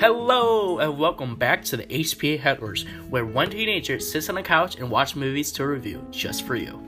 [0.00, 4.76] Hello, and welcome back to the HPA Headlers, where one teenager sits on a couch
[4.76, 6.80] and watches movies to review just for you.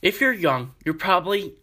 [0.00, 1.54] If you're young, you're probably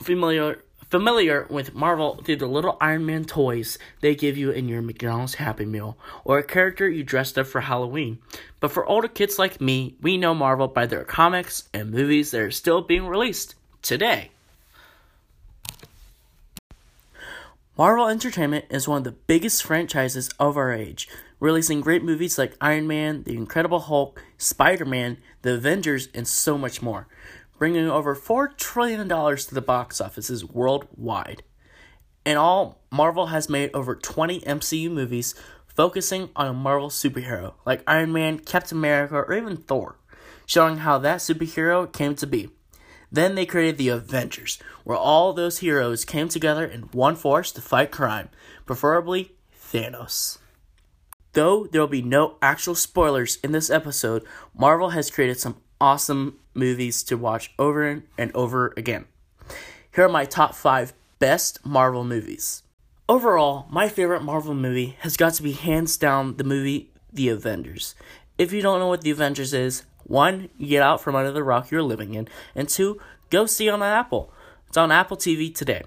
[0.00, 4.80] familiar familiar with Marvel through the little Iron Man toys they give you in your
[4.80, 8.20] McDonald's Happy Meal, or a character you dressed up for Halloween.
[8.60, 12.42] But for older kids like me, we know Marvel by their comics and movies that
[12.42, 14.30] are still being released today.
[17.78, 22.56] Marvel Entertainment is one of the biggest franchises of our age, releasing great movies like
[22.58, 27.06] Iron Man, The Incredible Hulk, Spider Man, The Avengers, and so much more,
[27.58, 31.42] bringing over $4 trillion to the box offices worldwide.
[32.24, 35.34] In all, Marvel has made over 20 MCU movies
[35.66, 39.98] focusing on a Marvel superhero like Iron Man, Captain America, or even Thor,
[40.46, 42.48] showing how that superhero came to be.
[43.10, 47.60] Then they created the Avengers, where all those heroes came together in one force to
[47.60, 48.28] fight crime,
[48.64, 50.38] preferably Thanos.
[51.32, 54.24] Though there will be no actual spoilers in this episode,
[54.56, 59.04] Marvel has created some awesome movies to watch over and over again.
[59.94, 62.62] Here are my top 5 best Marvel movies.
[63.08, 67.94] Overall, my favorite Marvel movie has got to be hands down the movie The Avengers.
[68.36, 71.70] If you don't know what The Avengers is, one, get out from under the rock
[71.70, 74.32] you're living in, and two, go see on Apple.
[74.68, 75.82] It's on Apple TV today.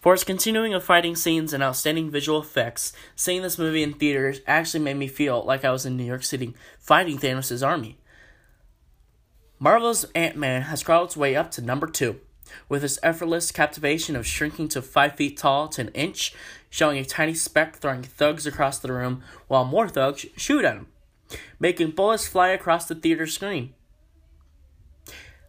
[0.00, 4.40] For its continuing of fighting scenes and outstanding visual effects, seeing this movie in theaters
[4.46, 7.98] actually made me feel like I was in New York City fighting Thanos' army.
[9.58, 12.20] Marvel's Ant Man has crawled its way up to number two,
[12.68, 16.32] with its effortless captivation of shrinking to five feet tall to an inch,
[16.70, 20.86] showing a tiny speck throwing thugs across the room while more thugs shoot at him
[21.58, 23.74] making bullets fly across the theater screen.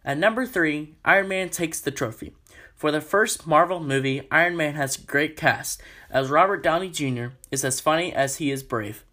[0.04, 2.34] At number 3, Iron Man takes the trophy.
[2.76, 7.36] For the first Marvel movie, Iron Man has a great cast, as Robert Downey Jr.
[7.52, 9.04] is as funny as he is brave.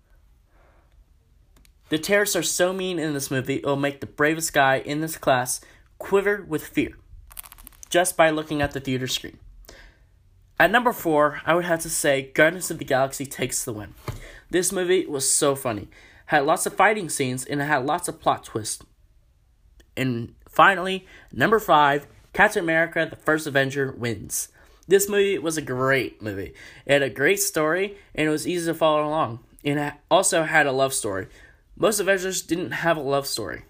[1.89, 5.01] The terrorists are so mean in this movie, it will make the bravest guy in
[5.01, 5.61] this class
[5.99, 6.97] quiver with fear,
[7.91, 9.39] just by looking at the theater screen.
[10.61, 13.95] At number 4, I would have to say Guardians of the Galaxy takes the win.
[14.51, 15.89] This movie was so funny
[16.27, 18.85] had lots of fighting scenes, and it had lots of plot twists.
[19.97, 24.49] And finally, number five, Captain America: The First Avenger wins.
[24.87, 26.53] This movie was a great movie.
[26.85, 29.41] It had a great story, and it was easy to follow along.
[29.65, 31.29] And it also had a love story.
[31.77, 33.65] Most Avengers didn't have a love story.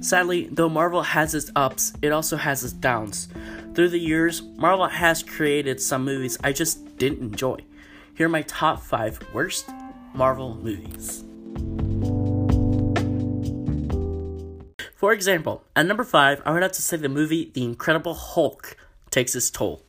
[0.00, 3.28] Sadly, though Marvel has its ups, it also has its downs.
[3.74, 7.58] Through the years, Marvel has created some movies I just didn't enjoy.
[8.14, 9.70] Here are my top 5 worst
[10.14, 11.24] Marvel movies.
[14.96, 18.76] For example, at number 5, I would have to say the movie The Incredible Hulk
[19.10, 19.84] takes its toll.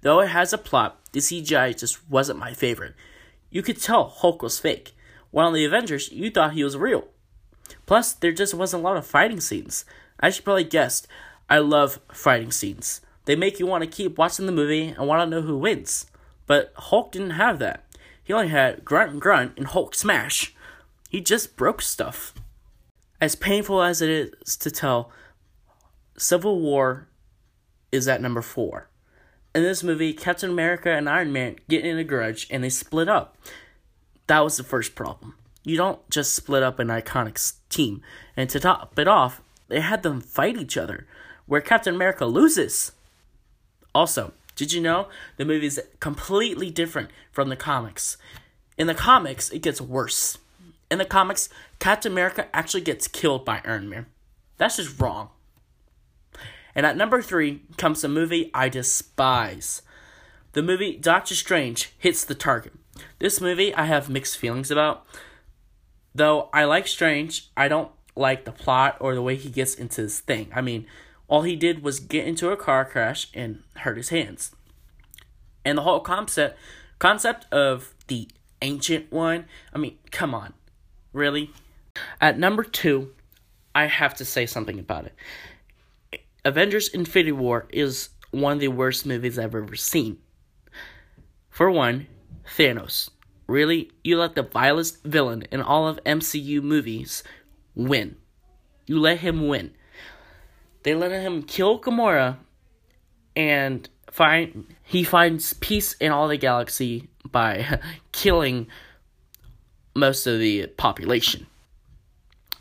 [0.00, 2.94] Though it has a plot, the CGI just wasn't my favorite.
[3.50, 4.96] You could tell Hulk was fake,
[5.30, 7.06] while in the Avengers, you thought he was real.
[7.86, 9.84] Plus, there just wasn't a lot of fighting scenes.
[10.18, 11.06] As you probably guessed,
[11.52, 13.02] I love fighting scenes.
[13.26, 16.06] They make you want to keep watching the movie and want to know who wins.
[16.46, 17.84] But Hulk didn't have that.
[18.24, 20.54] He only had grunt and grunt and Hulk smash.
[21.10, 22.32] He just broke stuff.
[23.20, 25.12] As painful as it is to tell,
[26.16, 27.08] Civil War
[27.92, 28.88] is at number four.
[29.54, 33.10] In this movie, Captain America and Iron Man get in a grudge and they split
[33.10, 33.36] up.
[34.26, 35.34] That was the first problem.
[35.64, 38.00] You don't just split up an iconic team.
[38.38, 41.06] And to top it off, they had them fight each other,
[41.52, 42.92] where Captain America loses.
[43.94, 48.16] Also, did you know the movie is completely different from the comics?
[48.78, 50.38] In the comics, it gets worse.
[50.90, 54.06] In the comics, Captain America actually gets killed by Iron Man.
[54.56, 55.28] That's just wrong.
[56.74, 59.82] And at number three comes a movie I despise.
[60.54, 62.72] The movie Doctor Strange hits the target.
[63.18, 65.04] This movie I have mixed feelings about.
[66.14, 70.00] Though I like Strange, I don't like the plot or the way he gets into
[70.00, 70.50] this thing.
[70.54, 70.86] I mean,
[71.28, 74.54] all he did was get into a car crash and hurt his hands.
[75.64, 76.58] And the whole concept
[76.98, 78.28] concept of the
[78.60, 80.54] ancient one, I mean, come on.
[81.12, 81.50] Really?
[82.20, 83.10] At number 2,
[83.74, 85.14] I have to say something about it.
[86.44, 90.18] Avengers Infinity War is one of the worst movies I've ever seen.
[91.50, 92.06] For one,
[92.56, 93.10] Thanos.
[93.46, 93.90] Really?
[94.02, 97.22] You let the vilest villain in all of MCU movies
[97.74, 98.16] win.
[98.86, 99.74] You let him win.
[100.82, 102.38] They let him kill Gamora,
[103.36, 107.80] and find he finds peace in all the galaxy by
[108.12, 108.66] killing
[109.94, 111.46] most of the population.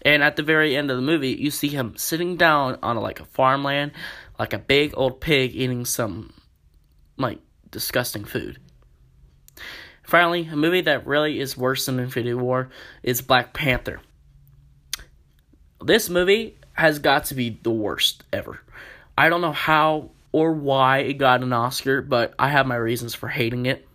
[0.03, 3.19] And at the very end of the movie, you see him sitting down on like
[3.19, 3.91] a farmland,
[4.39, 6.33] like a big old pig eating some
[7.17, 7.39] like
[7.69, 8.59] disgusting food.
[10.03, 12.69] Finally, a movie that really is worse than Infinity War
[13.03, 14.01] is Black Panther.
[15.83, 18.59] This movie has got to be the worst ever.
[19.17, 23.13] I don't know how or why it got an Oscar, but I have my reasons
[23.13, 23.87] for hating it.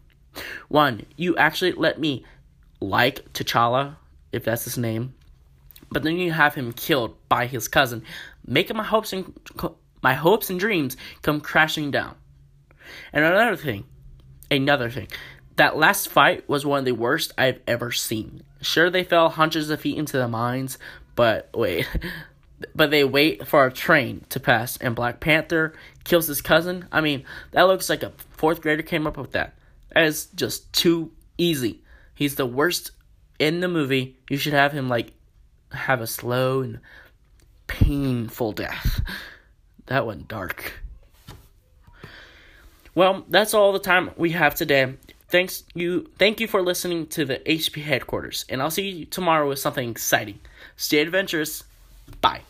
[0.68, 2.24] One, you actually let me
[2.80, 3.96] like T'Challa,
[4.32, 5.14] if that's his name,
[5.90, 8.02] but then you have him killed by his cousin,
[8.46, 9.32] making my hopes and
[10.02, 12.14] my hopes and dreams come crashing down.
[13.12, 13.84] And another thing,
[14.50, 15.08] another thing,
[15.56, 18.42] that last fight was one of the worst I've ever seen.
[18.60, 20.78] Sure, they fell hundreds of feet into the mines,
[21.16, 21.88] but wait.
[22.74, 25.74] but they wait for a train to pass, and Black Panther
[26.04, 26.86] kills his cousin.
[26.90, 29.54] I mean, that looks like a fourth grader came up with that.
[29.94, 31.82] That is just too easy.
[32.14, 32.92] He's the worst
[33.38, 34.16] in the movie.
[34.28, 35.12] You should have him, like,
[35.72, 36.80] have a slow and
[37.66, 39.00] painful death.
[39.86, 40.72] That went dark.
[42.94, 44.94] Well, that's all the time we have today.
[45.28, 49.48] Thanks you thank you for listening to the HP headquarters, and I'll see you tomorrow
[49.48, 50.40] with something exciting.
[50.76, 51.64] Stay adventurous.
[52.20, 52.42] Bye.